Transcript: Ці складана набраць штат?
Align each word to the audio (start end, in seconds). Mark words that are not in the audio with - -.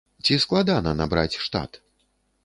Ці 0.27 0.37
складана 0.43 0.93
набраць 1.01 1.37
штат? 1.47 1.79